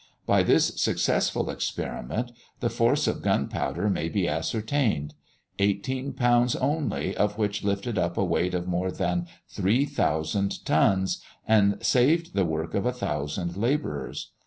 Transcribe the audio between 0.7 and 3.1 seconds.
successful experiment, the force